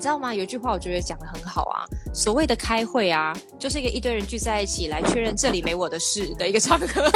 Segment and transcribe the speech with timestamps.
[0.00, 0.34] 你知道吗？
[0.34, 7.12] 有一句话我觉得讲的很好啊，所谓的开会啊，就是一个一堆人聚在一起来确认这里没我的事的一个场合。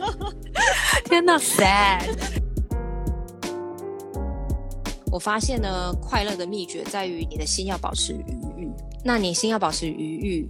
[1.04, 2.08] 天哪，sad！
[5.12, 8.66] 我发现呢，快乐的秘诀在于你的心要保持愉悦。
[9.04, 10.48] 那你心要保持愉悦，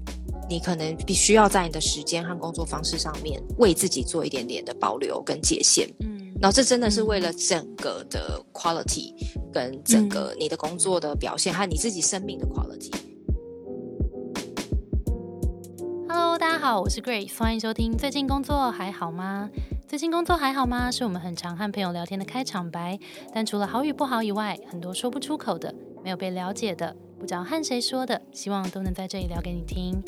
[0.48, 5.88] 你可能必须要在你的时间和工作方式上面为自己做一点点的保留跟界限。
[5.98, 6.17] 嗯。
[6.40, 9.12] 然后这真的是为了整个的 quality，
[9.52, 12.92] 跟整个你的工作的表现和你自己生命的 quality。
[16.08, 17.96] Hello，大家好，我是 Grace，欢迎收听。
[17.96, 19.50] 最近工作还好吗？
[19.88, 20.92] 最近工作还好吗？
[20.92, 22.96] 是我们很常和朋友聊天的开场白。
[23.34, 25.74] 但除了好与不好以外，很多说不出口的，
[26.04, 30.00] 没有被了解的，不知道和谁说的，希望都能在这里聊给你听。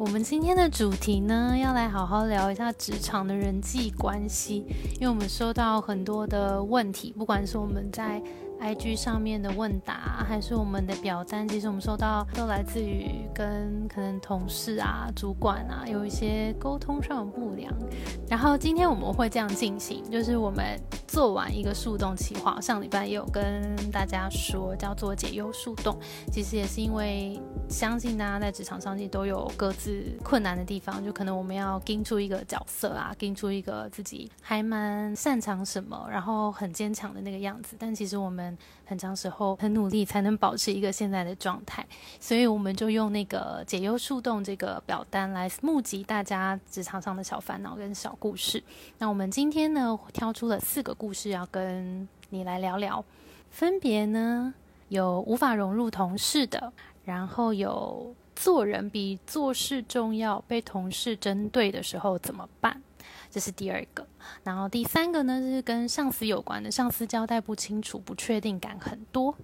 [0.00, 4.64] 我们今天的主题呢，要来好好聊一下职场的人际关系，
[4.94, 8.22] 因为我们收到很多的问题，不管是我们在。
[8.60, 17.72] IG 上面的问答，还是我们的表单，其实我们收到都来自于跟可能同事啊、主管啊有一些沟通上的不良。
[18.28, 25.98] 然后今天我们会这样进行，就是我们做完一个树洞企划，上礼拜也有跟大家说叫做解忧树洞，
[26.30, 37.76] 其实也是因为相信大家在职场上其实都有各自困难的地方，就可能我们要盯出一个角色啊，盯出一个自己还蛮擅长什么，然后很坚强的那个样子。
[37.78, 41.86] 但其实我们很长时候很努力才能保持一个现在的状态，
[42.18, 48.62] 所以我们就用那个解忧树洞这个表单来募集大家职场上的小烦恼跟小故事。
[48.98, 53.02] 那我们今天呢挑出了四个故事要跟你来聊聊，
[53.50, 54.52] 分别呢
[54.88, 56.72] 有无法融入同事的，
[57.04, 62.82] 然后有做人比做事重要，被同事针对的时候怎么办？
[63.30, 64.06] 这是第二个，
[64.42, 69.34] 然后第三个呢是跟上司有关的，上司交代不清楚，不确定感很多。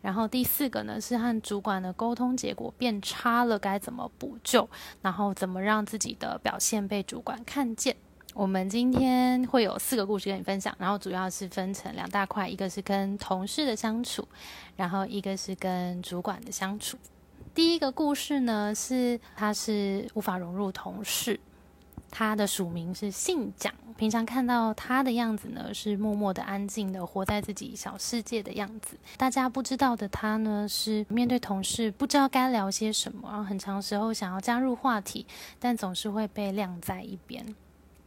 [0.00, 4.68] 然后第四个呢是和主管的沟通结果变差了，该怎么补救？
[5.02, 7.94] 然后怎么让自己的表现被主管看见？
[8.36, 14.28] 我们今天会有四个故事跟你分享，然后主要是分成两大块，一个是跟同事的相处，
[14.76, 16.98] 然后一个是跟主管的相处。
[17.54, 21.40] 第一个故事呢是他是无法融入同事。
[22.10, 28.98] 他的署名是姓蒋，平常看到他的样子呢，是默默的、安静的，活在自己小世界的样子。
[29.16, 35.26] 大家不知道的他呢，是面对同事不知道该聊些什么，然后很长时候想要加入话题，
[35.58, 37.42] 但总是会被晾在一边。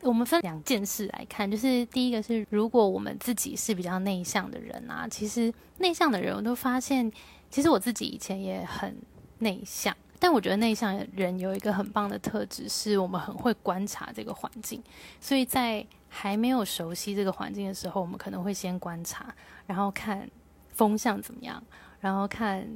[0.02, 7.12] 我们分两件事来看，就是第一个是，如果我们自己是比较内向的人啊，其实内向的人我都发现，
[7.50, 8.96] 其实我自己以前也很
[9.40, 9.96] 内向。
[10.22, 14.84] 但我觉得内向人有一个很棒的特质，是我们很会观察这个环境。
[15.22, 19.34] 所以在还没有熟悉这个环境的时候，我们可能会先观察，
[19.66, 20.30] 然后看
[20.74, 21.64] 风向怎么样，
[22.02, 22.68] 然后看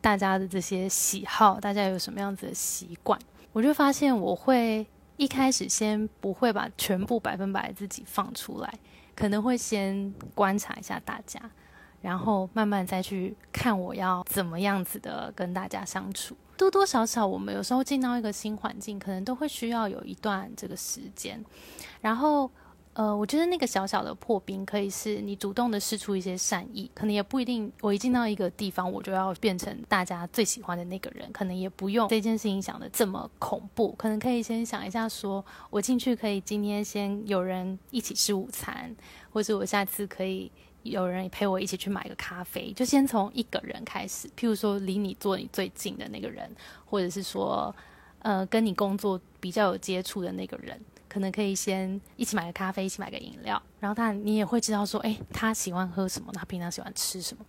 [0.00, 3.18] 大家的这些喜好，大家有什么样子的习惯。
[3.52, 8.74] 我就发现，我会一开始先不会把全部百分百自己放出来，
[9.14, 11.40] 可能会先观察一下大家，
[12.00, 16.36] 然后慢慢再去看我要怎么样子的跟大家相处。
[16.56, 21.44] 多多少少，我们有时候进到一个新环境，可能都会需要有一段这个时间。
[22.00, 22.50] 然后，
[22.94, 27.72] 呃，我觉得那个小小的破冰，可以是你主动的试出一些善意，可能也不一定。
[27.80, 33.92] 我一进到一个地方，我就要变成大家最喜欢的那个人，可能也不用这件事情想的这么恐怖。
[33.92, 38.94] 可能可以先想一下，说我进去可以今天先有人一起吃午餐，
[39.32, 40.50] 或者我下次可以。
[40.82, 46.50] 有人陪我一起去买个咖啡，就先从一个人开始，譬如说离你坐你最近的那个人，
[46.84, 47.72] 或者是说，
[48.18, 50.76] 呃，跟你工作比较有接触的那个人。
[51.12, 57.44] 可能可以先一起买个咖啡，一起买个饮料，然后他你也会知道说，哎，他喜欢喝什么，他平常喜欢吃什么。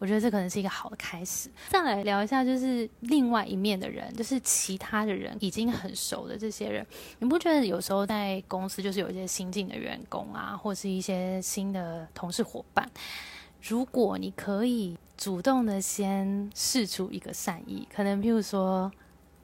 [0.00, 1.48] 我觉得这可能是一个好的开始。
[1.68, 6.84] 再来聊一下，就是另外一面的人，就是其他的人已经很熟的这些人，
[7.20, 12.90] 你不觉得有时候在公司就是有一些新进的员工啊，或是一些新的同事伙伴，
[13.62, 18.90] 如果你可以主动的先试出一个善意，可能譬如说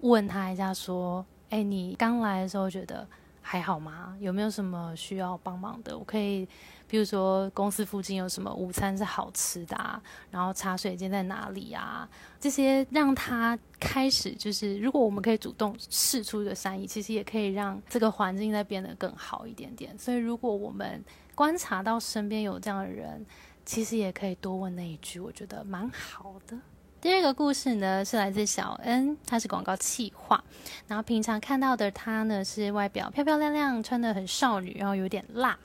[0.01, 3.07] 问他一下说，哎，你刚来的时候觉得。
[3.51, 4.17] 还好吗？
[4.21, 5.99] 有没有什么需要帮忙的？
[5.99, 6.49] 我可以，
[6.87, 10.01] 比如说公司附近有什么午餐是好吃的，啊，
[10.31, 12.09] 然后茶水间在哪里啊？
[12.39, 19.99] 这些让他开始就是，如果我们可以主动试出一个善意，其实也可以让这个环境再变得更好一点点。
[19.99, 21.05] 所以，如果我们
[21.35, 23.27] 观察到身边有这样的人，
[23.65, 26.57] 其实也可以多问那一句，我觉得蛮好的。
[27.01, 30.45] 第二个故事呢，是来自小恩，她是广告企划。
[30.87, 35.59] 然后平常看到的她呢，是外表漂漂亮亮，穿的很少女，然后有点辣。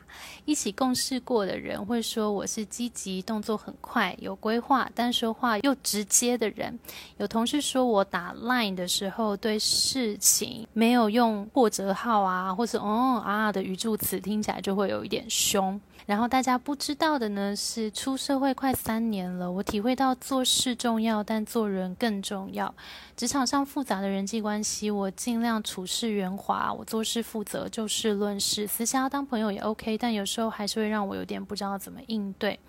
[0.45, 6.77] 一起共事过的人会说我是积极、动作很快、有规划，但说话又直接的人。
[7.17, 15.79] 有同事说我打 line 的时候，对事情没有用破折号啊，或是哦啊的语助词，听起来就会有一点凶。
[16.05, 22.71] 然后大家不知道的呢，是出社会快三年了，我体会到做事重要，但做人更重要。
[23.17, 32.59] 职场上复杂的人际关系，我尽量处事圆滑，我做事负责，就事论事，私下当朋友也 OK，但但有时候还是会让我有点不知道怎么应对。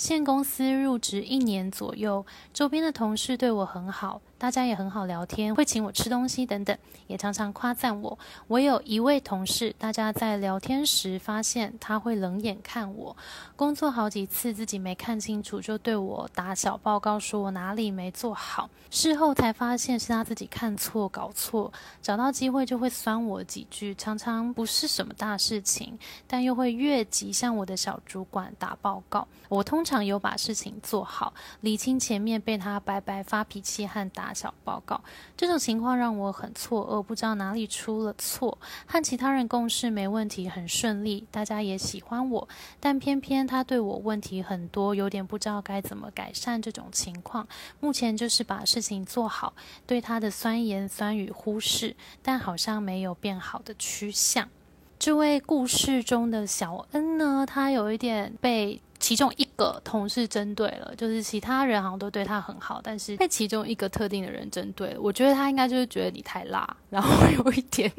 [0.00, 2.24] 现公司入职一年左右，
[2.54, 4.22] 周边的同事对我很好。
[4.38, 6.74] 大家也很好聊天，会请我吃东西等等，
[7.06, 8.18] 也常常夸赞我。
[8.46, 13.14] 我有一位同事，大家在聊天时发现他会冷眼看我。
[13.54, 18.70] 工作好几次自己没看清楚，就对我打小报告，说我哪里没做好。
[18.88, 21.70] 事后才发现是他自己看错、搞错，
[22.00, 29.28] 找到机会就会酸我几句，常常不是什么大事情，但又会越级向我的小主管打报告。
[29.50, 34.30] 我通常常有把事情做好，理清前面被他白白发脾气和打。
[34.32, 35.02] 小报告，
[35.36, 38.56] 这种情况让我很错愕，不知道哪里出了错。
[38.86, 42.48] 和其他人共事没问题，很顺利，大家也喜欢我，
[42.78, 47.48] 但偏偏他对我问题很多，有点不知道该怎么改善这种情况。
[47.80, 49.52] 目前就是把事情做好，
[49.84, 54.48] 对他的酸言酸语忽视，但好像没有变好的趋向。
[54.96, 58.80] 这位故事中的小恩呢，他有一点被。
[59.00, 64.94] 其中一个同事针对了，就是其他人好像都对他很好，但是被其中一个特定的人针对。
[64.98, 67.90] 我觉得他应该就是觉得你太辣，然后有一点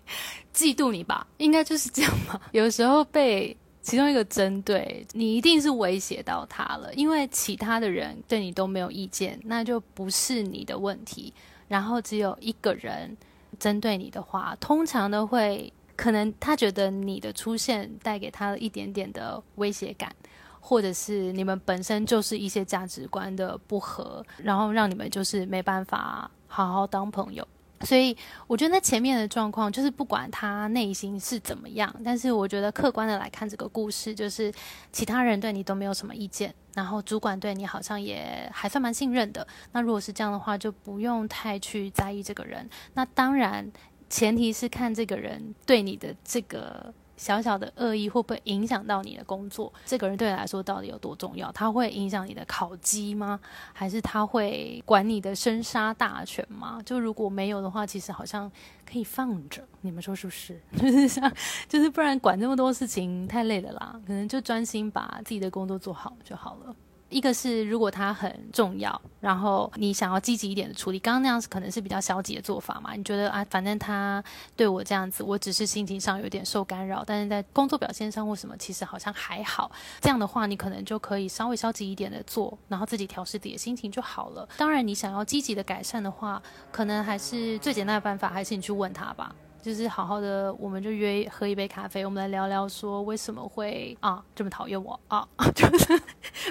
[0.54, 2.40] 嫉妒你吧，应该就是这样吧。
[2.52, 11.32] 有时候被其中一个针对，你一定是威胁到他了，因为其他的人对你都没有意见，那就不是你的问题。
[11.68, 13.16] 然后只有一个人
[13.58, 20.14] 针对你的话，通常都会可能他觉得你的出现带给他了一点点的威胁感。
[20.60, 27.46] 或者是你们本身就是一些价值观的不合，然后让你们就是没办法好好当朋友。
[27.82, 28.14] 所以
[28.46, 34.52] 我觉得那前面的状况就是不管他内心是怎么样，但是我觉得客观的来看这个故事，就是
[34.92, 39.46] 其他人对你都没有什么意见，然后主管对你好像也还算蛮信任的。
[39.72, 42.68] 那如果是这样的话，就不用太去在意这个人。
[42.92, 43.66] 那当然
[44.10, 46.92] 前提是看这个人对你的这个。
[47.20, 49.70] 小小的恶意会不会影响到你的工作？
[49.84, 51.52] 这个人对你来说到底有多重要？
[51.52, 53.38] 他会影响你的考绩吗？
[53.74, 56.80] 还是他会管你的生杀大权吗？
[56.82, 58.50] 就如果没有的话，其实好像
[58.90, 59.62] 可以放着。
[59.82, 60.58] 你们说是不是？
[60.80, 61.30] 就是像，
[61.68, 64.00] 就是不然管这么多事情太累了啦。
[64.06, 66.74] 可能就专心把自己的工作做好就好了。
[67.10, 72.94] 一个是如果它很重要，然后你想要积极一点的处理，刚刚那样是可能是比较消极的做法嘛？
[72.94, 74.22] 你觉得啊，反正他
[74.56, 79.70] 对我这样子，我只是心情上有点受干扰，但是在工作表现上或什么，其实好像还好。
[80.00, 84.48] 这样的话，你可能就可以稍微消极一点的做，然后自己调试自己的心情就好了。
[84.56, 86.40] 当然，你想要积极的改善的话，
[86.70, 89.34] 可能还是最简单的办法，还是你去问他吧。
[89.62, 95.26] 就是好好的，我们就约喝一杯咖啡，我们来聊聊说为什么会啊这么讨厌我啊？
[95.54, 96.02] 就是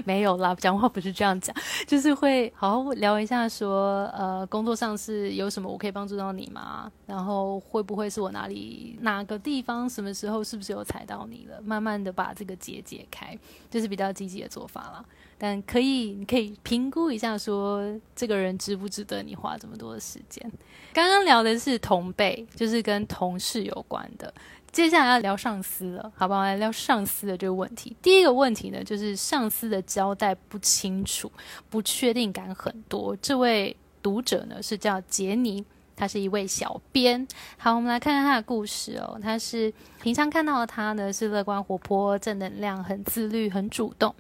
[0.06, 1.56] 没有啦，讲话不是这样讲，
[1.88, 6.92] 就是会好好聊一下说，呃，工作上是有什么我可以帮助到你吗？
[7.06, 11.60] 然后会不会是我哪里哪个地方什么时候是不是有踩到你了？
[11.62, 13.38] 慢慢的把这个结解开，
[13.70, 15.06] 就是比较积极的做法了。
[15.42, 17.82] 但可以，你可以评估一下，说
[18.14, 20.52] 这个人值不值得你花这么多的时间。
[20.94, 24.32] 刚刚聊的是同辈，就是跟同事有关的。
[24.72, 26.44] 接下来要聊上司了，好不好？
[26.44, 27.96] 来聊上司的这个问题。
[28.02, 31.32] 第一个问题呢，就是上司的交代不清楚，
[31.70, 33.16] 不确定感很多。
[33.22, 35.66] 这位读者呢，是叫杰尼。
[36.00, 37.28] 他是一位小编，
[37.58, 39.20] 好，我们来看看他的故事哦。
[39.22, 44.16] 他是平常看到的他呢，是乐观活泼、正能量、很自律、很主动。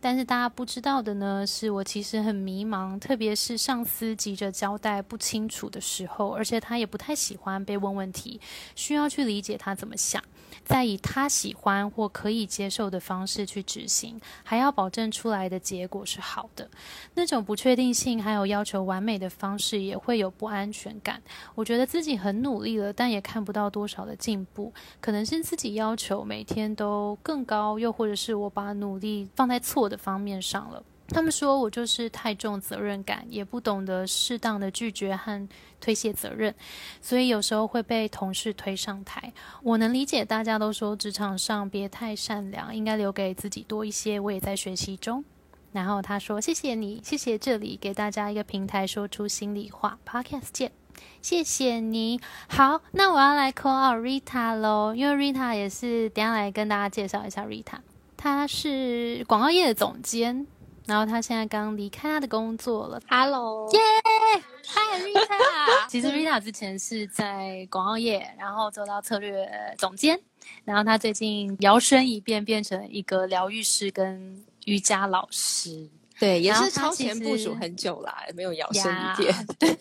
[0.00, 8.40] 但是大家不知道的呢，是我其实很迷茫，特别是上司急着交代不清楚的时候，而且他也不太喜欢被问问题，
[8.74, 10.20] 需要去理解他怎么想。
[10.64, 16.70] 再以他喜欢或可以接受的方式去执行，还要保证出来的结果是好的。
[17.14, 21.20] 那种不确定性还有要求完美的方式，也会有不安全感。
[21.54, 24.72] 我觉得自己很努力了，但也看不到多少的进步。
[25.00, 30.82] 可能是自己要求每天都更高，又或者是我把努力放在错的方面上了。
[31.10, 35.48] 他们说我就是太重责任感，也不懂得适当的拒绝和
[35.80, 36.54] 推卸责任，
[37.02, 39.32] 所以有时候会被同事推上台。
[39.62, 44.20] 我能理解大家都说职场上别太善良，应该留给自己多一些。
[44.20, 45.24] 我也在学习中。
[45.72, 49.96] 然后他说：“谢谢你，谢谢这里给大家一个平台，说出心里话。
[50.04, 50.72] Podcast 见，
[51.22, 52.20] 谢谢你。
[52.48, 57.78] 好，那我要来 call Rita 喽，因为 Rita 也是等下来跟大家介绍一下 Rita，
[58.16, 60.44] 她是广告业的总监，
[60.90, 63.00] 然后他现在刚离开他的工作了。
[63.08, 63.78] Hello，耶
[64.64, 65.86] ，Hi Rita。
[65.88, 70.20] 其实 Rita 之前是在广告业，然后做到策略总监，
[70.64, 75.88] 然后他最近摇身一变，变成一个疗愈师跟瑜伽老师。
[76.20, 79.46] 对，也是超前部署很久啦，没有摇身一变。
[79.58, 79.76] 对，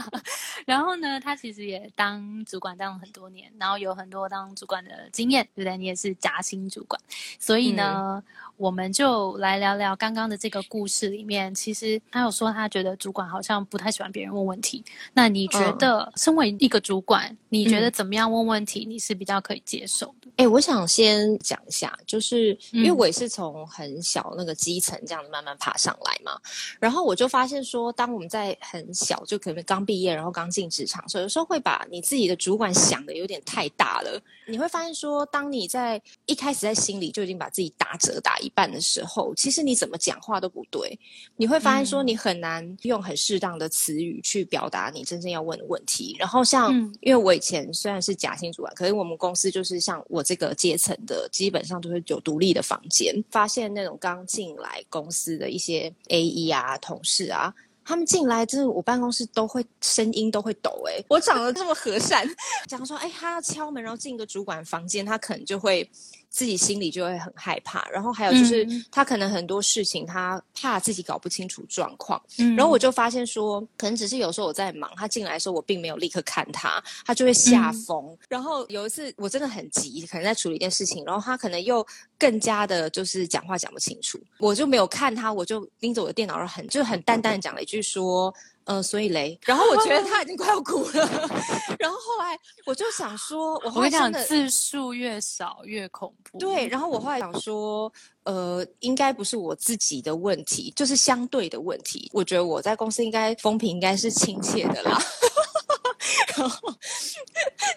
[0.66, 5.76] 然后呢，他其实也当主管当了很多年，然后有很多当主管的经验，对不对？
[5.78, 7.00] 你也是夹心主管，
[7.38, 8.22] 所以呢，
[8.58, 11.54] 我们就来聊聊刚刚的这个故事里面。
[11.54, 14.84] 其实他有说，他觉得主管好像不太喜欢别人问问题。
[15.14, 20.28] 那你觉得，身为一个主管，你觉得怎么样问问题，你是比较可以接受的？
[20.36, 26.32] 哎、我想先讲一下，就是因为嗯我也是从很小那个基层这样子慢慢爬上来嘛，
[26.80, 34.20] 然后我就发现说，当我们在很小就可能刚毕业，然后刚进职场所以，有时候会把你自己的主管想的有点太大了。
[34.46, 40.98] 你会发现说，当你在一开始在心里就已经把自己打折打一半的时候，其实你怎么讲话都不对。
[41.36, 46.16] 你会发现说，嗯你很难用很适当的词语去表达你真正要问的问题。
[46.18, 53.14] 然后像，嗯因为我以前虽然是假性主管，可是我们公司就是像我这个阶层的，基本上都是有独立的房间。
[53.30, 57.54] 发现那种刚进来公司的一些些 A E 啊、同事啊。
[57.84, 61.02] 他们进来，真的，我办公室都会声音都会抖、欸。
[61.08, 62.22] 我长得这么和善，
[62.68, 65.90] 假如说，哎、他要敲门，然后进一个主管房间，他可能就会
[66.30, 67.88] 自己心里就会很害怕。
[67.90, 78.16] 然后还有就是，嗯他可能很多事情他怕自己搞不清楚状况，嗯然后我就发现说，可能只是有时候我在忙，他进来的时候我并没有立刻看他，他就会吓疯。
[78.28, 81.86] 然后有一次我真的很急，可能在处理一件事情，然后他可能又
[82.18, 88.34] 更加的就是讲话讲不清楚，我就没有看他，我就盯着我的电脑，然后很就很淡淡的讲了一句说。
[88.68, 91.08] 呃，所以雷，然后我觉得他已经快要哭了，
[91.80, 96.38] 然后后来我就想说，我后来真的字数越少越恐怖。
[96.38, 97.90] 对，然后我后来想说，
[98.24, 102.10] 呃，应该不是我自己的问题，就是相对的问题。
[102.12, 105.00] 我觉得我在公司应该风评应该是亲切的啦。
[106.36, 106.74] 然后，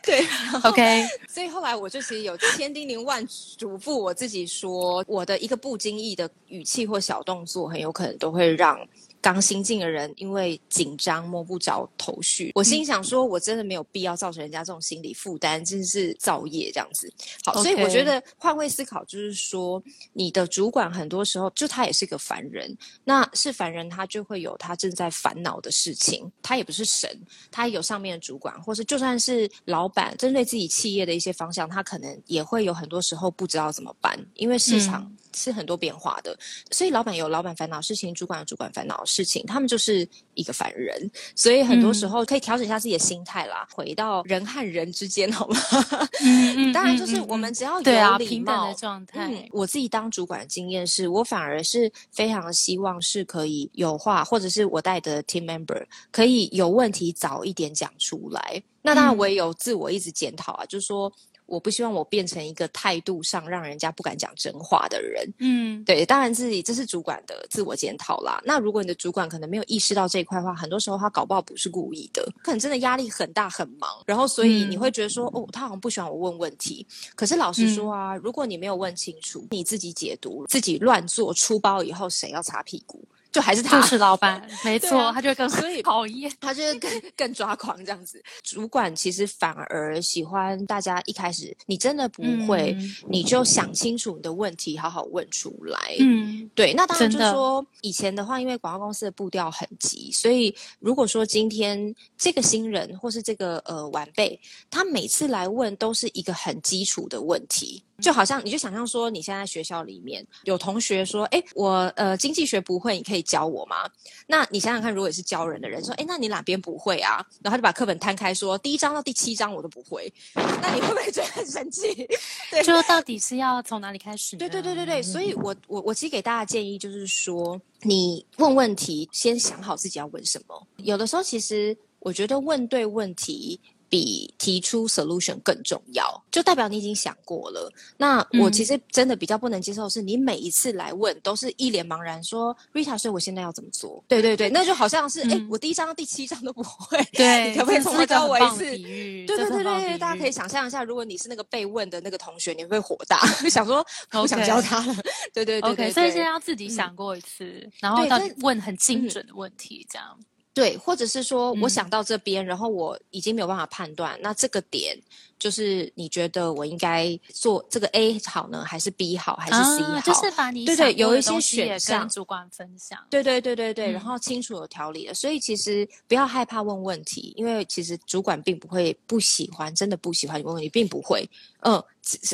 [0.04, 3.26] 对然后，OK，所以后来我就其实有千叮咛万
[3.58, 8.78] 嘱咐我自己说，我的一个不经意的语气或小动作，很有可能都会让。
[9.22, 17.12] 刚新进的人因为紧张摸不着头绪，我心想说，我真的没有必要造成人家这种心理负担，真是造业这样子。
[17.46, 19.82] 好，所以我觉得换位思考就是说，
[20.14, 27.10] 你的主管很多时候就他也是个凡人，那是凡人，他就会有他正在烦恼的事情，他也不是神，
[27.52, 36.38] 他有上面的主管，或是就算是老板，针对自己企业的一些方向，他可能也会有很多时候不知道怎么办，因为市场嗯是很多变化的，
[36.72, 45.58] 所以老板有老板烦恼事情，主管有主管烦恼事情，他们就是一个凡人，所以很多时候可以调整一下自己的心态啦，回到人和人之间，好吗？
[46.24, 49.28] 嗯当然，就是我们只要有对啊，礼貌平等的状态。
[49.32, 58.62] 嗯，我自己当主管的经验是，我反而是非常希望是可以有话，或者是我带的 team member 可以有问题早一点讲出来。
[58.82, 61.12] 那当然，嗯我也有自我一直检讨啊，就是说。
[61.52, 65.28] 我不希望我变成一个态度上让人家不敢讲真话的人。
[65.40, 68.42] 嗯，对，当然自己这是主管的自我检讨啦。
[68.46, 76.88] 那如果你的主管可能没有意识到这一块的话，很多时候他搞不好不是故意的，可能真的压力很大很忙，然后所以你嗯会觉得说，哦，他好像不喜欢我问问题。
[77.16, 83.04] 可是老实说啊，如果你没有问清楚，你自己解读，自己乱做出包以后，谁要擦屁股？
[83.32, 86.32] 就还是他，就是老板，没错，啊他就会更所以 讨厌。
[86.40, 88.22] 他就是更 更抓狂这样子。
[88.44, 95.96] 主管其实反而喜欢大家一开始你真的不会，嗯你就想清楚你的问题，好好问出来。
[96.00, 104.38] 嗯对，那当然就是说，以前的话，因为广告公司的步调很急，所以如果说今天这个新人或是这个呃晚辈，
[104.70, 113.88] 他每次来问都是一个很基础的问题，就好像你就想象说，你现在学校里面有同学说，哎，我呃经济学不会，你可以教我吗？
[114.28, 117.26] 那你想想看，如果你是教人的人，说，哎，那你哪边不会啊？
[117.42, 121.94] 然后他就把课本摊开说，第一章到第七章我都不会，那你会不会觉得很生气？
[122.50, 124.36] 对，就到底是要从哪里开始？
[124.36, 130.68] 对对对对对，所以我我我其实给大家建议就是说，你问问题先想好自己要问什么。
[130.78, 133.60] 有的时候其实我觉得问对问题。
[133.92, 137.70] 比提出 solution 更重要，就代表你已经想过了。
[137.98, 144.02] 那我其实真的比较不能接受，是你每一次来问都是一脸茫然说，Rita，所以我现在要怎么做？
[144.08, 148.64] 对对对，那就好像是哎，我第一章到第七章都不会，对，你可不可以从头教我一次？
[148.64, 153.20] 对对对对，大家可以想象一下，如果你是那个被问的那个同学，你会火大，
[153.52, 154.96] 想说不想教他了。
[155.34, 160.18] 对对对，OK，所以现在要自己想过一次，然后到问很精准的问题，这样。
[160.54, 165.00] 对，或者是说，我想到这边，然后我已经没有办法判断，那这个点
[165.40, 170.02] 就是你觉得我应该做这个 A 好呢，还是 B 好，还是 C 好？
[170.02, 173.00] 就是把你对对，有一些选项，主管分享。
[173.10, 181.26] 对对对对对，然后清楚有条理的，所以其实不要害怕问问题，因为其实主管并不会不喜欢，真的不喜欢你问问题，并不会。
[181.62, 181.82] 嗯，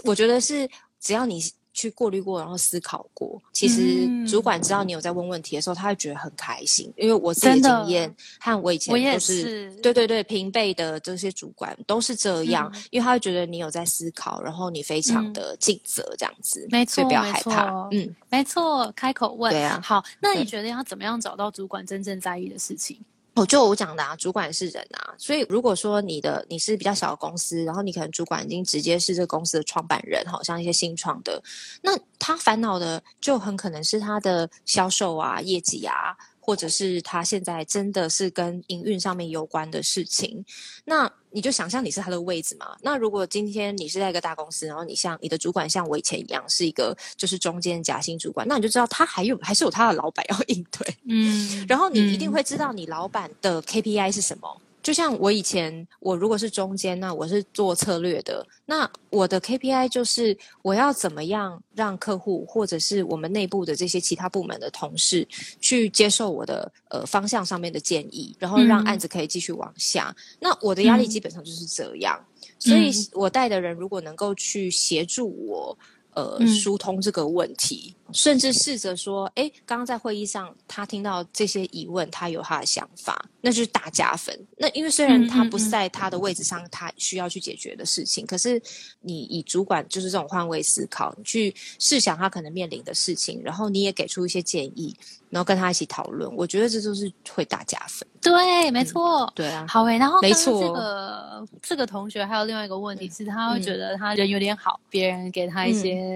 [0.03, 0.67] 我觉得是
[0.99, 1.39] 只要你。
[1.77, 3.39] 去过滤过，然后思考过。
[3.53, 6.91] 其实主管知道你有在问问题的时候，他会觉得很开心。
[6.97, 16.67] 因为我自己的经验和我以前都是，对对对，平辈的这些主管都是这样，因为他会觉得你有在思考，然后你非常的尽责，这样子。
[16.71, 17.87] 没错，不要害怕。
[17.91, 19.53] 嗯，没错，开口问。
[19.53, 19.79] 对啊。
[19.83, 22.99] 好，那你觉得要怎么样找到主管真正在意的事情？
[23.37, 31.39] 哦，就我讲的啊，主管是人啊，所以如果说你的你是比较小的公司，然后你可能主管已经直接是这个公司的创办人，好像一些新创的，
[31.83, 36.17] 那他烦恼的就很可能是他的销售啊、业绩啊。
[36.47, 40.45] 或者是他现在真的是跟营运上面有关的事情，
[40.85, 42.77] 那你就想象你是他的位置嘛。
[42.81, 54.61] 那如果今天你是在一个大公司，然后你像你的主管像我以前一样是一个就是中间夹心主管，那你就知道他还有还是有他的老板要应对，嗯， 然后你一定会知道你老板的 KPI 是什么。
[54.87, 65.27] 就像我以前，我如果是中间，那我是做策略的，那我的 KPI 就是我要怎么样让客户或者是我们内部的这些其他部门的同事
[65.59, 70.15] 去接受我的呃方向上面的建议，然后让案子可以继续往下。
[70.39, 72.17] 那我的压力基本上就是这样，
[72.57, 75.77] 所以我带的人如果能够去协助我。
[76.17, 84.35] 呃，疏通这个问题，甚至试着说，哎，刚刚在会议上，他听到这些疑问，他有他的想法，那就是大加分。
[84.57, 88.59] 那因为虽然他不是在他的位置上，他需要去解决的事情，可是
[89.01, 94.97] 你以主管就是这种换位思考，你去试想他可能面临的事情，然后你也给出一些建议。
[95.29, 98.07] 然后跟他一起讨论，我觉得这就是会大加分。
[98.21, 99.29] 对，没错。
[99.35, 99.65] 对啊。
[99.67, 100.61] 好诶，然后没错。
[100.61, 106.06] 这个这个同学还有另外一个问题是，他会觉得他人有点好，别人给他一些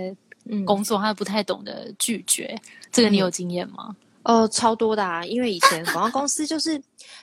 [0.66, 2.56] 工作，他不太懂得拒绝。
[2.92, 3.96] 这个你有经验吗？
[4.24, 5.26] 哦，超多的啊！
[5.26, 6.80] 因为以前广告公司就是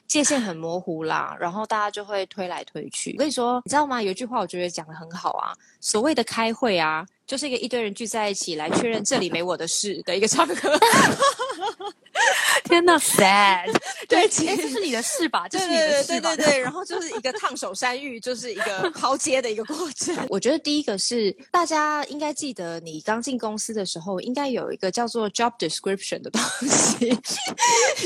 [0.08, 3.12] 界限很模糊啦，然后大家就会推来推去。
[3.12, 4.02] 我跟你说，你知道吗？
[4.02, 7.06] 有一句话我觉得讲的很好啊，所谓的开会啊。
[7.24, 10.54] 就是一个一堆人聚在一起来确认这里没我的事的一个场合。
[12.68, 13.74] 天呐， sad！
[14.08, 15.48] 对，其实这是你的事吧？
[15.48, 16.58] 对对对对对。
[16.58, 20.14] 然后就是一个烫手山芋，就是一个 抛接的一个过程。
[20.28, 27.08] 我觉得第一个是大家应该记得，你刚进公司的时候，应该有一个叫做 job description 的东西。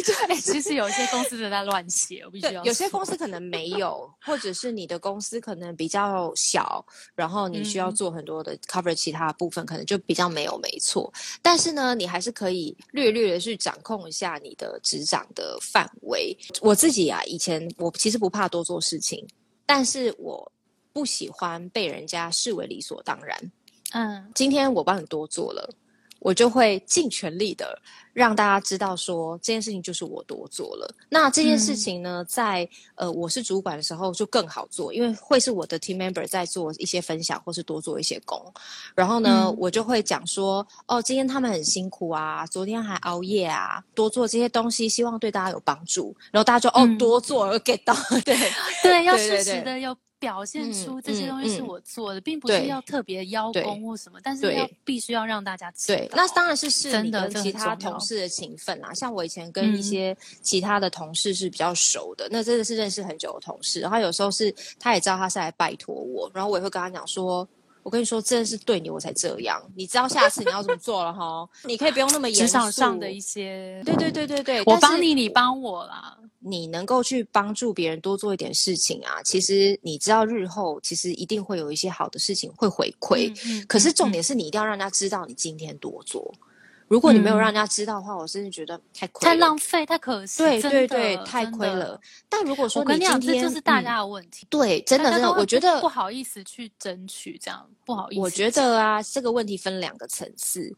[0.02, 2.64] 对，其实有一些公司正在乱写，我必须要。
[2.64, 11.12] 有些公司可能没有，或者是你的公司可能比较小，然后你需要做很多的 cover 其他部分，可能就比较没有没错。
[11.40, 16.36] 但是呢，你还是可以略略的去掌控一下你的职掌的范围。
[16.60, 19.26] 我自己啊，以前我其实不怕多做事情，
[19.66, 20.50] 但是我
[20.92, 23.52] 不喜欢被人家视为理所当然。
[23.92, 25.68] 嗯，今天我帮你多做了。
[26.22, 27.76] 我就会尽全力的
[28.12, 30.94] 让大家知道，说这件事情就是我多做了。
[31.08, 38.40] 那这件事情呢，在呃我是主管的时候就更好做，因为会是我的 team member 在做一些分享，或是多做一些工。
[38.94, 46.14] 然后呢，我就会讲说，哦，今天他们很辛苦啊，昨天还熬夜啊，多做这些东西，希望对大家有帮助。
[46.30, 48.36] 然后大家就哦，多做，get 到，对
[48.82, 49.96] 对，要适时的要。
[50.22, 55.98] 表现出这些东西是我做的，并不是要特别邀功或什么，但是要必须要让大家知道。
[55.98, 58.94] 对，那当然是是你跟其他同事的情分啦。
[58.94, 63.80] 像我以前跟一些其他的同事是比较熟的，那真的是认识很久的同事。
[63.80, 67.48] 然后有时候是他也知道他是来拜托我，然后我也会跟他讲说。
[67.82, 69.62] 我跟你说，真的是对你我才这样。
[69.74, 71.48] 你知道下次你要怎么做了哈？
[71.64, 72.42] 你可以不用那么严肃。
[72.46, 76.16] 职场上的一些，对对对对对，我帮你，你帮我啦。
[76.44, 83.32] 你能够去帮助别人多做一点事情啊，其实你知道日后其实一定会有一些好的事情会回馈。
[83.66, 86.34] 可是重点是你一定要让人家知道你今天多做。
[86.92, 90.42] 如果你没有让人家知道的话，我甚至觉得太亏、太浪费、太可惜。
[90.42, 91.98] 对对对，太亏了。
[92.28, 94.46] 但如果说你今天，这就是大家的问题。
[94.50, 98.20] 对，真的真的，我觉得不好意思去争取这样，不好意思。
[98.20, 100.70] 我觉得啊，这个问题分两个层次。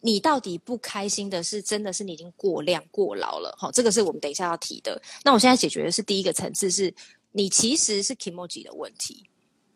[0.00, 3.54] 你到底不开心的是，真的是你已经过量过劳了。
[3.56, 5.00] 好，这个是我们等一下要提的。
[5.22, 6.92] 那我现在解决的是第一个层次是。
[7.32, 9.24] 你其实是 Kimoji 的问题。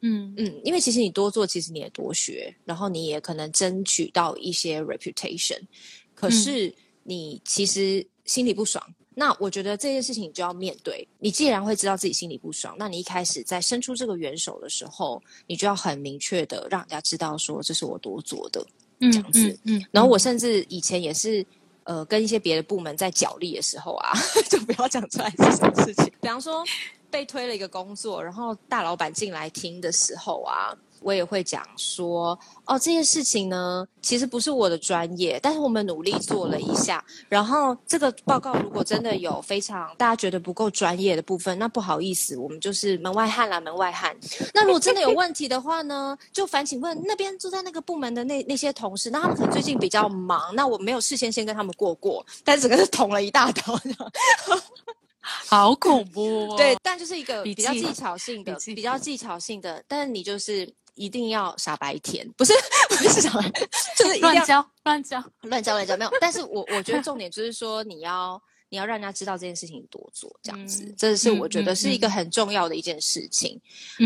[0.06, 5.58] 嗯嗯，因为其实你多做，其实你也多学，然后你也可能争取到一些 reputation，
[6.14, 6.70] 可是
[7.04, 8.84] 你其实心里不爽。
[9.14, 11.08] 那我觉得这件事情你就要面对。
[11.18, 18.66] 你既然会知道自己心里不爽，那你一开始在伸出这个援手的时候，你就要很明确的让人家知道说这是我多做的
[19.00, 19.58] 这样子。
[19.64, 21.44] 嗯，然后我甚至以前也是。
[21.86, 24.10] 呃，跟一些别的部门在角力的时候啊，
[24.48, 26.06] 就不要讲出来这种事情。
[26.18, 26.64] 比方说，
[27.14, 30.74] 被推了一个工作，然后大老板进来听的时候啊。
[31.00, 37.04] 我也会讲说，哦，这件事情呢，其实不是我的专业，但是我们努力做了一下。
[37.28, 44.16] 然后这个报告如果真的有非常大家觉得不够专业的部分，那不好意思，我们就是门外汉啦，门外汉。
[44.54, 53.78] 那如果真的有问题的话呢，就烦请问那边住在那个部门的那那些同事，那他们可能最近比较忙，那我没有事先先跟他们过过，但整个是捅了一大刀。
[55.48, 56.50] 好恐怖。
[56.50, 60.72] 哦对，但就是一个比较技巧性的，比较技巧性的，但是你就是。
[60.96, 62.52] 一定要傻白甜，不是
[62.88, 63.50] 不是傻白，
[63.98, 66.10] 就是乱教乱教乱教乱教没有。
[66.20, 68.40] 但是我我觉得重点就是说你要。
[68.70, 73.60] 你要让人家知道这件事情多做，这样子，这是我觉得是一个很重要的一件事情。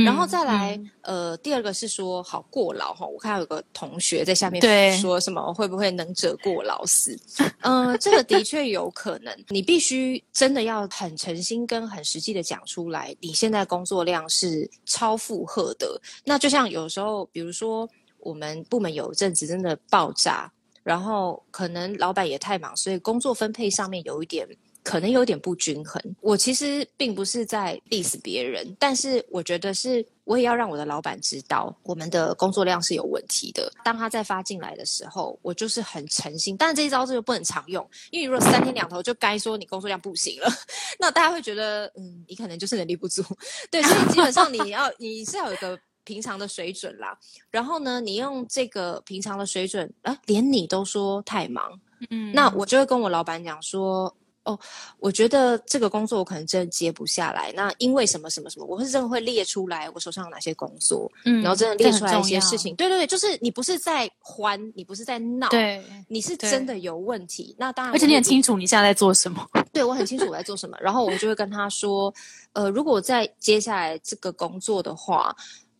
[0.04, 3.06] 然后再来，呃，第二个是说好过劳哈。
[3.06, 7.18] 我看有个同学在下面说什么会不会能者过劳死？
[7.62, 9.34] 嗯，这个的确有可能。
[9.48, 16.00] 你必须真的要很诚心跟很实际的讲出来，你现在工作量是超负荷的。
[16.24, 20.52] 那就像有时候，比如说我们部门有一阵子真的爆炸。
[20.88, 24.48] 然后可能老板也太忙，所以工作分配上面有一点
[24.82, 26.02] 可能有点不均衡。
[26.22, 33.70] 我其实并不是在 diss 别人，但是我觉得是我也要让我的老板知道我们的工作量是有问题的。
[33.84, 36.56] 当他再发进来的时候，我就是很诚心。
[36.56, 40.50] 但这一招这就不能常用，因为如果三天两头就该说你工作量不行了，
[40.98, 43.22] 那大家会觉得嗯，你可能就是能力不足。
[43.70, 45.78] 对，所以基本上你要你是要有一个。
[46.08, 47.14] 平常的水准啦，
[47.50, 54.10] 然后呢，你用这个平常的水准，啊，连你都说太忙，嗯，那我就会跟我老板讲说，
[54.44, 54.58] 哦，
[54.98, 72.12] 我觉得这个工作我可能真的接不下来，那因为什么什么什么，我是真的会列出来我手上有哪些工作，嗯，然后真的列出来一些事情，对对对，就是你不是在欢，你不是在闹，对，你是真的有问题，那当然，而且你很清楚你现在在做什么， 对我很清楚我在做什么，然后我就会跟他说，
[72.54, 75.36] 呃，如果在接下来这个工作的话。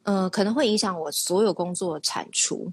[0.09, 2.73] 呃，可能会影响我所有工作的产出，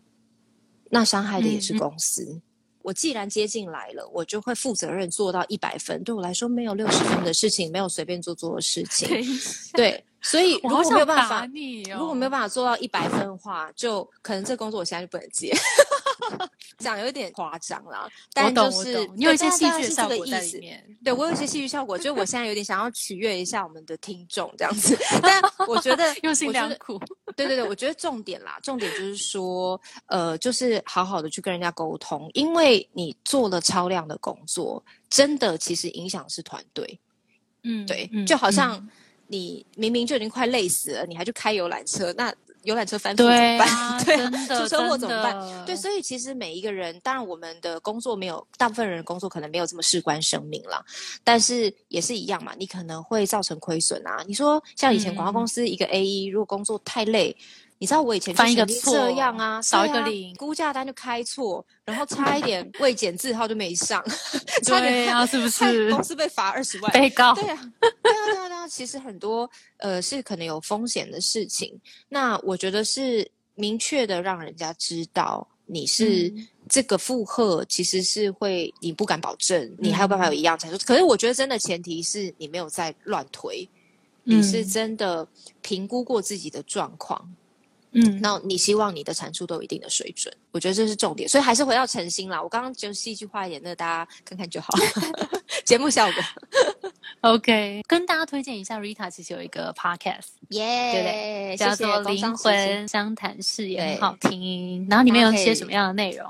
[0.90, 2.40] 那伤害的也是公司。
[2.82, 6.02] 我既然接进来了，我就会负责任做到一百分。
[6.06, 9.10] 对我来说，没有六十分的事情，没有随便做做的事 情。
[9.74, 11.46] 对，所以如果没有办法，
[11.98, 15.54] 如果没有办法做到一百分的话，就可能这工作我现在就不能接。
[16.78, 20.84] 讲有点夸张啦，但就是你有一些戏剧效果在里面。
[21.04, 24.98] 对我有一些戏剧效果，就是我现在有点想要取悦一下我们的听众这样子。
[25.22, 27.00] 但我觉得用心良苦。
[27.36, 37.00] 对对对，我觉得重点啦，重点就是说，呃，就是好好的去跟人家沟通，因为你做了超量的工作，真的其实影响是团队。
[37.64, 38.88] 嗯，对，就好像
[39.28, 42.34] 你明明就已经快累死了，你还去开游览车，那。
[42.66, 44.04] 游览车翻覆 怎么办？
[44.04, 45.66] 对啊，出车祸怎么办？
[45.66, 50.84] 对，所以其实每一个人，当然我们的工作没有大部分人工作可能没有这么事关生命了，
[51.24, 54.24] 但是也是一样嘛，你可能会造成亏损啊。
[54.28, 57.36] 你说像以前广告公司一个 A E，如果工作太累。
[57.78, 64.04] 你知道我以前翻一个错这样啊，少一个零，估价单就开错，然后差一点未检字号就没上，
[64.66, 65.92] 对啊，是不 是？
[65.92, 67.34] 公司被罚二十万，被告。
[67.36, 68.68] 对啊， 对啊，对啊，对啊。
[68.68, 76.34] 其实很多呃是可能有风险的事情，那我觉得是明确的让人家知道你是
[76.70, 80.78] 这个负荷，其实是会你不敢保证你还有办法有一样产出。
[80.86, 83.68] 可是我觉得真的前提是你没有在乱推，
[84.24, 85.28] 你是真的
[85.62, 87.30] 评估过自己的状况。
[87.96, 92.44] 嗯，那你希望你的产出都有一定的水准，我觉得这是重点，所以还是回到诚心啦。
[92.44, 94.74] 我刚刚就戏剧化一点，那大家看看就好。
[95.64, 96.22] 节目效果
[97.22, 101.58] ，OK，跟大家推荐一下，Rita 其实有一个 Podcast， 耶，对对？
[101.58, 104.86] 叫做《灵魂相谈室》，也很好听。
[104.90, 106.30] 然后里面有些什么样的内容？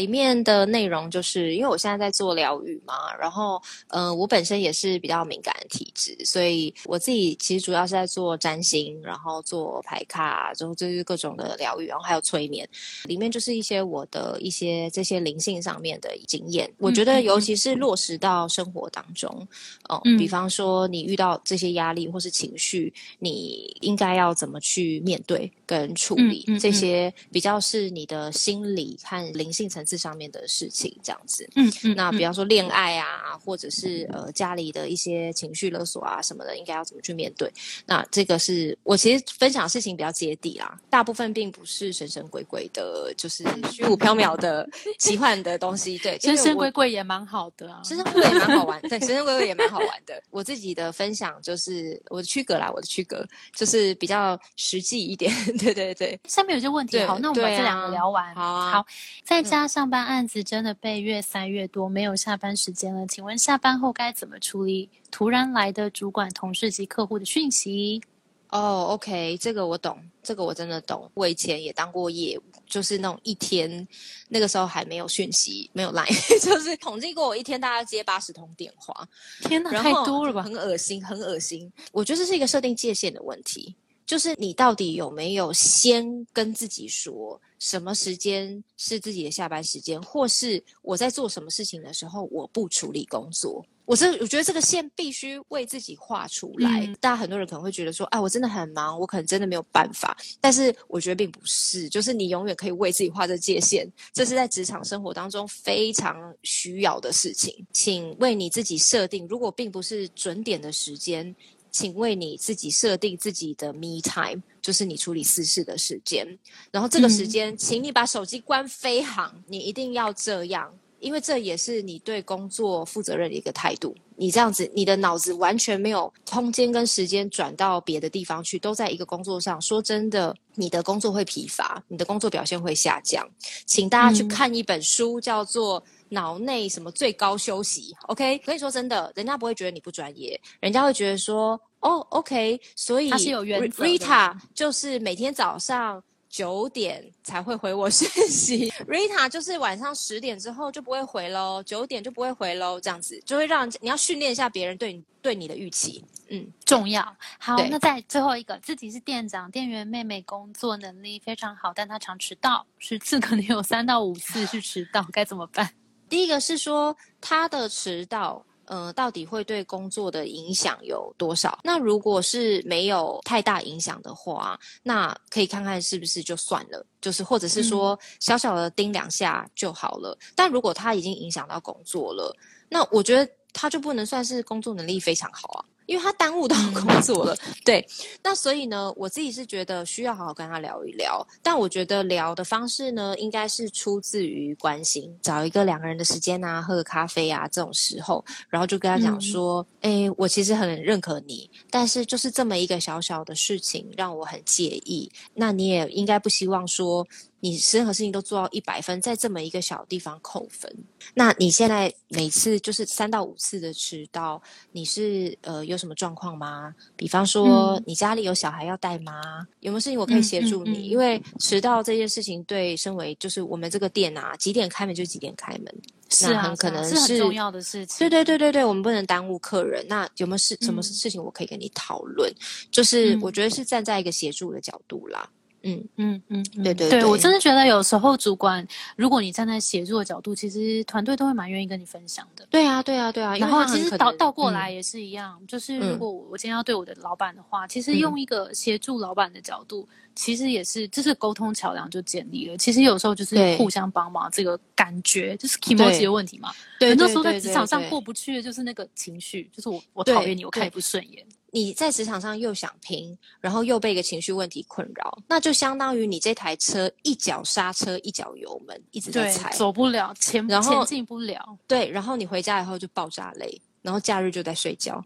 [0.00, 12.66] 里面的内容就是因为我现在在做疗愈嘛，然后呃，我本身也是比较敏感的体质，所以我自己其实主要是在做占星，然后做排卡，之后就是各种的疗愈，然后还有催眠，
[13.04, 16.72] 里面就是一些我的一些这些灵性上面的经验。
[16.78, 19.46] 我觉得尤其是落实到生活当中，
[19.90, 25.52] 哦，比方说你遇到这些压力或是情绪，你应该要怎么去面对？
[25.70, 31.48] 跟处理这些比较是你的心理和灵性层次上面的事情，这样子。
[31.54, 31.94] 嗯嗯。
[31.94, 37.48] 那比方说恋爱啊，或者是呃家里的一些情绪勒索啊什么的，应该要怎么去面对？
[37.86, 45.96] 那这个是我其实分享事情比较接地啦，大部分并不是神神鬼鬼的，就是虚无缥缈的 奇幻的东西。
[45.98, 48.82] 对，神神鬼鬼也蛮好的啊，神神鬼鬼也蛮好玩。
[48.90, 50.20] 对，神神鬼鬼也蛮好玩的。
[50.30, 55.32] 我自己的分享就是我的区隔啦，我的区隔就是比较实际一点。
[55.60, 58.34] 对对对，下面有些问题，好，那我们把这两个聊完。
[58.34, 58.86] 好啊，好，
[59.24, 63.06] 在家上班案子真的被越塞越多，没有下班时间了。
[63.06, 68.00] 请问下班后该怎么处理突然来的主管、同事及客户的讯息？
[68.48, 71.08] 哦，OK，这个我懂，这个我真的懂。
[71.14, 73.86] 我以前也当过业务，就是那种一天，
[74.28, 76.08] 那个时候还没有讯息，没有 line，
[76.44, 79.08] 就是统计过，我一天大概接八十通电话。
[79.42, 80.42] 天哪，太多了吧？
[80.42, 81.72] 很恶心，很恶心。
[81.92, 83.76] 我觉得这是一个设定界限的问题。
[84.10, 93.64] 就是你到底有没有先跟自己说，什么时间是自己的下班时间，或是我在做什么事情的时候，我不处理工作。
[93.84, 96.84] 我这我觉得这个线必须为自己画出来。
[97.00, 100.16] 大家很多人可能会觉得说，啊，我真的很忙，我可能真的没有办法。
[100.40, 103.88] 但是我觉得并不是，就是你永远可以为自己画这界限。
[104.12, 111.32] 这是在职场生活当中非常需要的事情，请为你自己设定，如果并不是准点的时间。
[111.70, 116.26] 请为你自己设定自己的 me time，就是你处理私事的时间。
[116.70, 123.94] 然后这个时间，请你把手机关飞行，你一定要这样，因为这也是你对工作负责任的一个态度。
[124.16, 129.58] 你这样子，你的脑子完全没有空间跟时间转到别的地方去，都在一个工作上。
[129.62, 133.26] 说真的，你的工作会疲乏，你的工作表现会下降。
[133.64, 135.82] 请大家去看一本书，叫做。
[136.10, 143.84] 脑内什么最高休息？OK，可以说真的，人家不会觉得你不专业，人家会觉得说，哦，OK，所以他是有原则。
[143.84, 157.02] Rita 就是每天早上九点才会回我讯息， Rita 就是晚上十点之后就不会回喽，九点就不会回喽，这样子就会让你要训练一下别人对你对你的预期，嗯，重要。
[157.38, 165.70] 好，那在最后一个，自己是店长，店员妹妹工作能力非常好，但她常迟到，十次可能有三到五次是迟到，该怎么办？
[166.10, 171.58] 第一个是说他的迟到，呃，到底会对工作的影响有多少？
[171.64, 180.18] 那如果是没有太大影响的话，那可以看看是不是就算了，就是或者是说小小的叮两下就好了。
[180.34, 182.36] 但如果他已经影响到工作了，
[182.68, 185.64] 那我觉得他就不能算是工作能力非常好啊。
[185.90, 187.84] 因为他耽误到工作了，对，
[188.22, 191.26] 那所以呢，我自己是觉得需要好好跟他聊一聊。
[191.42, 205.10] 但我觉得聊的方式呢，应该是出自于关心，找一个两个人的时间啊，喝个咖啡啊，这种时候，然后就跟他讲说，哎，我其实很认可你，但是就是这么一个小小的事情让我很介意。
[205.34, 207.04] 那你也应该不希望说。
[207.42, 210.70] 你任何事情都做到一百分，在这么一个小地方扣分，
[211.14, 216.74] 那你现在每次就是三到五次的迟到，你是呃有什么状况吗？
[216.94, 219.20] 比方说你家里有小孩要带吗？
[219.60, 220.88] 有没有事情我可以协助你？
[220.88, 225.74] 因为迟到这件事情对身为就是我们这个店啊，几点开门就几点开门，
[226.10, 227.98] 是很可能是很重要的事情。
[227.98, 229.84] 对对对对对，我们不能耽误客人。
[229.88, 232.30] 那有没有事什么事情我可以跟你讨论？
[232.70, 235.28] 就是我觉得是站在一个协助的角度啦。
[235.62, 242.46] 嗯嗯嗯，对对对，我真的觉得有时候主管，如果你站在协助的角度，其实团队都会蛮愿意跟你分享的。
[242.50, 243.36] 对啊，对啊，对啊。
[243.36, 252.56] 然后其实倒倒过来也是一样，就是如果我今天要对我的老板的话，其实用一个协助老板的角度，其实也是就是沟通桥梁就建立了。
[252.56, 256.50] 其实有时候就是互相帮忙，这个感觉就是 emoji 的问题嘛。
[256.78, 261.24] 对，很多时候在职场上过不去的就是那个情绪，就是我我讨厌你，我看你不顺眼。
[261.52, 271.58] 你在职场上又想拼，然后又被一个情绪问题困扰，那就相当于你这台车一脚刹车一脚油门，一直在踩，走不了前，然后前进不了。
[271.66, 275.04] 对，然后你回家以后就爆炸累，然后假日就在睡觉，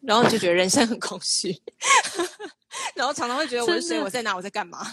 [0.00, 1.52] 然后你就觉得人生很空虚，
[2.94, 4.86] 然后常常会觉得我是谁，我在哪，我在干嘛，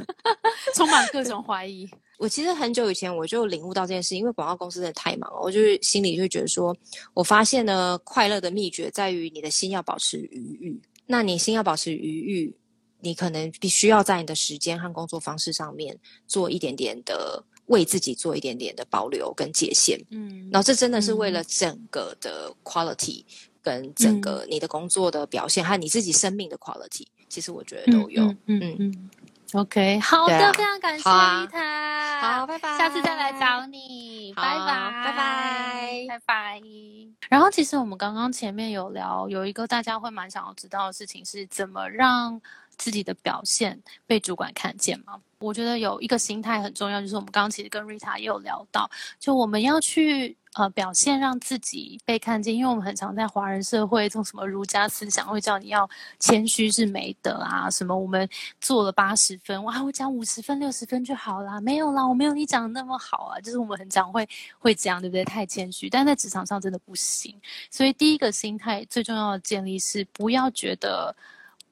[0.74, 1.88] 充满各种怀疑。
[2.18, 6.76] 我其实很久以前我就领悟到这件事，因为广告公司真的太忙了，我就是心里就觉得说，
[7.14, 10.74] 我发现呢，快乐的秘诀在于你的心要保持愉悦。
[11.06, 12.52] 那你心要保持愉悦，
[13.00, 19.98] 你可能必须要在你的时间和工作方式上面做一点点的为自己做一点点的保留跟界限。
[20.10, 23.24] 嗯，然后这真的是为了整个的 quality
[23.68, 28.22] 跟整个你的工作的表现和你自己生命的 quality，其实我觉得都有。
[28.46, 29.10] 嗯嗯。
[29.54, 34.66] OK，好的，非常感谢丽塔，好，拜拜，下次再来找你，拜拜，
[35.04, 36.62] 拜拜，拜拜。
[37.30, 42.38] 然后，其实我们刚刚前面有聊，有一个大家会蛮想要知道的事情，是怎么让
[42.78, 45.20] 自己的表现被主管看见吗？
[45.40, 55.88] 我觉得有一个心态很重要，就是我们刚刚其实跟 Rita 也有聊到，就我们要去呃表现让自己被看见，因为我们很常在华人社会这种什么儒家思想会叫你要
[56.18, 58.28] 谦虚是美德啊，什么我们
[58.60, 65.24] 做了八十分，哇，我讲五十分六十分就好啦，没有啦，我没有你讲的那么好啊，就是我们很常会会这样，对不对？
[65.24, 71.14] 太谦虚，但在职场上真的不行，所以第一个心态最重要的建立是不要觉得。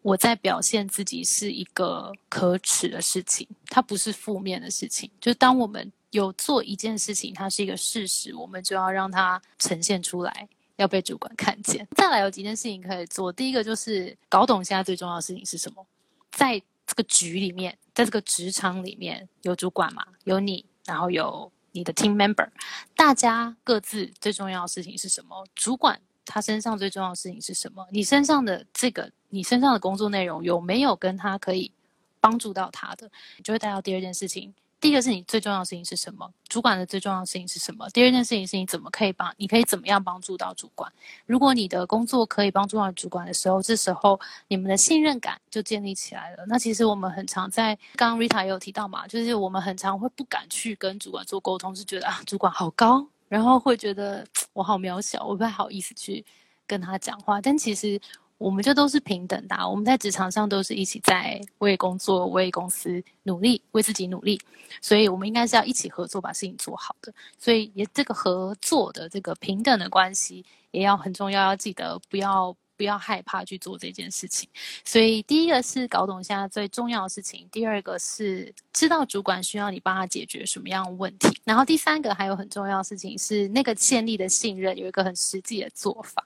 [0.07, 5.11] 我在表现自己是一个可耻的事情，它不是负面的事情。
[5.21, 11.85] 就当我们有做一件事情，它是一个事实，我们就要让它呈现出来，要被主管看见。
[11.97, 15.85] 再来有几件事情可以做，第一个就是搞懂现在最重要的事情是什么。
[16.31, 22.49] 在这个局里面，在这个职场里面有主管嘛，有你，然后有你的 team member，
[22.95, 25.45] 大家各自最重要的事情是什么？
[25.57, 26.01] 主管。
[26.27, 27.87] 他身上最重要的事情是什么？
[27.91, 31.73] 你身上的这个，你身上的工作内容有没有跟他可以
[32.21, 33.11] 帮助到他的？
[33.39, 34.53] 你就会带到第二件事情。
[34.79, 36.31] 第一个是你最重要的事情是什么？
[36.49, 37.89] 主管的最重要的事情是什么？
[37.91, 39.33] 第二件事情是你怎么可以帮？
[39.39, 40.93] 你可以怎么样帮助到主管？
[41.25, 46.45] 如果你的工作可以帮助到主管的时候，这时候你们的信任感就建立起来了。
[46.47, 53.05] 那其实我们很常在刚刚 Rita 也有提到嘛，就是我们很常会不敢去跟主管做沟通，是觉得啊，主管好高。
[53.29, 54.25] 然后会觉得
[54.57, 56.25] 我好渺小，我不太好意思去
[56.67, 57.43] 跟他讲话。
[57.43, 58.01] 但其实
[58.39, 64.41] 我们就都是平等的，我们在职场上都是一起在为工作、为公司努力、为自己努力，
[64.81, 67.13] 所以我们应该是要一起合作，把事情做好的。
[67.39, 72.57] 所以也这个合作的这个平等的关系也要很重要，要记得不要。
[72.77, 74.49] 不要害怕去做这件事情，
[74.85, 86.25] 所以第一个是搞懂现在最重要的事情，第二个是知道主管需要你帮他解决什么样的问题，然后第三个还有很重要的事情是那个建立的信任有一个很实际的做法，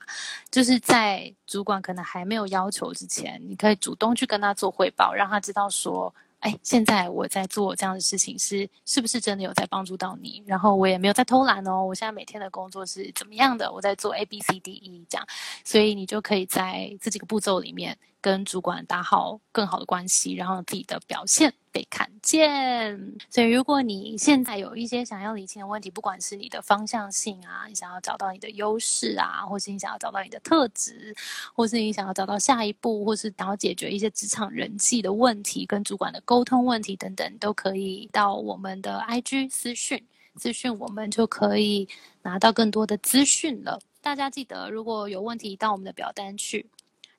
[0.50, 6.12] 就是在主管可能还没有要求之前，你可以主动去跟他做汇报，让他知道说。
[6.40, 10.42] 哎，现在我在做这样的事情，是是不是真的有在帮助到你？
[10.46, 11.85] 然后我也没有在偷懒哦。
[11.85, 13.70] 我现在每天的工作是怎么样的？
[13.70, 15.26] 我在做 A B C D E 这样，
[15.64, 17.96] 所以你就可以在这几个步骤里面。
[18.20, 22.98] 跟主管打好更好的关系，然后自己的表现被看见。
[23.30, 31.14] 所以，如果你现在有一些想要理清的问题，不管是你的方向性啊，你想要找到你的优势啊，或是你想要找到你的特质，
[31.54, 40.04] 或是你想要找到下一步，或是想要解决一些职场人际的问题、跟主管的沟通问题等等，都可以到我们的 IG 私讯，
[40.37, 41.88] 私讯我们就可以
[42.22, 43.80] 拿到更多的资讯了。
[44.02, 46.66] 大家记得，如果有问题，到我们的表单去。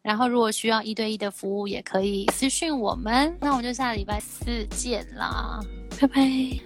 [0.01, 3.37] 然后，如果需要一对一的服务，也可以私讯我们。
[3.39, 5.59] 那我们就下礼拜四见啦，
[5.99, 6.21] 拜拜。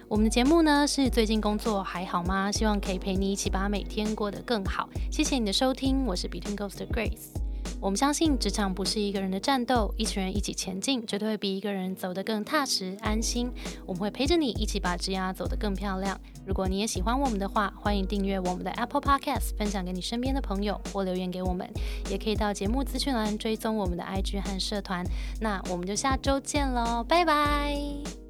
[0.07, 2.49] 我们的节目呢是最近工作还好吗？
[2.49, 4.87] 希望可以陪你一起把每天过得更好。
[5.11, 7.44] 谢谢你的收听，我是 Between Ghost Grace。
[7.85, 13.47] 我们相信职场不是一个人的战斗，一群人一起前进，绝对会比一个人走得更踏实安心。
[13.85, 16.19] 我们会陪着你一起把职涯走得更漂亮。
[16.47, 21.69] 如果你也喜欢我们的话，欢迎订阅我们的 Apple Podcast，分享给你身边的朋友，或留言给我们。
[22.09, 25.05] 也可以到节目资讯栏追踪我们的 IG 和社团。
[25.39, 28.24] 那我们就下周见喽，拜拜。